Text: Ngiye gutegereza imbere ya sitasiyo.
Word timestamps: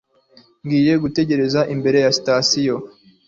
Ngiye 0.65 0.93
gutegereza 1.03 1.59
imbere 1.73 1.97
ya 2.03 2.11
sitasiyo. 2.17 2.75